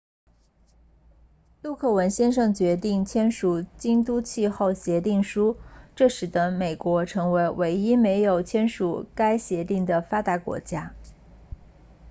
[1.61, 5.57] 陆克文先生决定签署京都气候议定书
[5.95, 10.95] 这使得美国成为唯一没有签署该协议的发达国家